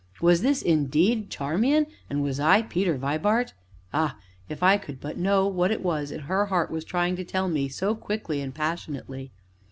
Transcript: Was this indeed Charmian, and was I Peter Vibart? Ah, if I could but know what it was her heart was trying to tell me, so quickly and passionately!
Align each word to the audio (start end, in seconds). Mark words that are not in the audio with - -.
Was 0.19 0.41
this 0.41 0.63
indeed 0.63 1.29
Charmian, 1.29 1.85
and 2.09 2.23
was 2.23 2.39
I 2.39 2.63
Peter 2.63 2.97
Vibart? 2.97 3.53
Ah, 3.93 4.17
if 4.49 4.63
I 4.63 4.77
could 4.77 4.99
but 4.99 5.15
know 5.19 5.47
what 5.47 5.69
it 5.69 5.83
was 5.83 6.09
her 6.09 6.47
heart 6.47 6.71
was 6.71 6.83
trying 6.83 7.15
to 7.17 7.23
tell 7.23 7.47
me, 7.47 7.69
so 7.69 7.93
quickly 7.93 8.41
and 8.41 8.51
passionately! 8.51 9.31